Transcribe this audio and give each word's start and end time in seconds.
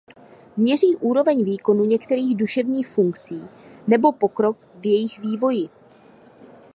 Měří 0.57 0.95
úroveň 0.95 1.43
výkonu 1.43 1.85
některých 1.85 2.37
duševních 2.37 2.87
funkcí 2.87 3.41
nebo 3.87 4.11
pokrok 4.11 4.57
v 4.75 4.85
jejich 4.85 5.19
vývoji. 5.19 5.69